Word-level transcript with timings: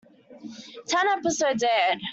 Ten 0.87 1.05
episodes 1.15 1.61
aired. 1.63 1.99